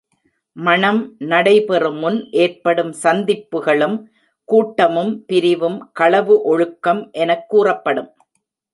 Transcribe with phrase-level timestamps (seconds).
[0.53, 1.15] மணம்
[1.19, 4.03] நடைபெறுமுன் ஏற்படும் சந்திப்புகளும்,
[4.43, 8.09] கூட்டமும், பிரிவும் களவு ஒழுக்கம் எனக் கூறப்படும்.